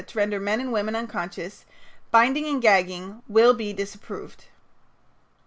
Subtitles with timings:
[0.07, 1.63] to render men and women unconscious,
[2.09, 4.45] binding and gagging, will be disapproved."